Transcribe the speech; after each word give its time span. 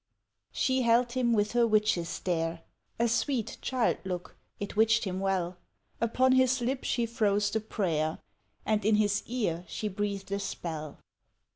She 0.51 0.81
held 0.81 1.11
him 1.11 1.31
with 1.31 1.51
her 1.51 1.67
witch's 1.67 2.09
stare 2.09 2.61
(A 2.99 3.07
sweet, 3.07 3.59
child 3.61 3.97
look 4.03 4.35
it 4.59 4.75
witched 4.75 5.03
him 5.03 5.19
well!) 5.19 5.57
Upon 6.01 6.31
his 6.31 6.59
lip 6.59 6.83
she 6.83 7.05
froze 7.05 7.51
the 7.51 7.59
prayer, 7.59 8.17
And 8.65 8.83
in 8.83 8.95
his 8.95 9.21
ear 9.27 9.63
she 9.67 9.89
breathed 9.89 10.31
a 10.31 10.39
spell. 10.39 10.97